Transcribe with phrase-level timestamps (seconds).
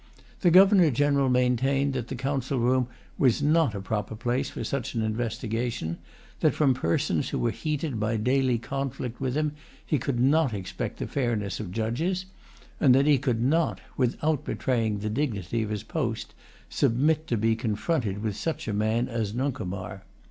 [0.39, 2.87] The Governor General maintained that the council room
[3.19, 5.99] was not a proper place for such an investigation;
[6.39, 9.51] that from persons who were heated by daily conflict with him
[9.85, 12.25] he could not expect the fairness of judges;
[12.79, 16.33] and that he could not, without betraying the dignity of his post,
[16.67, 20.01] submit to be confronted with such a man as Nuncomar.